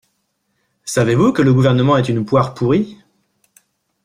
[0.83, 2.97] Savez-vous que le gouvernement est une poire pourrie?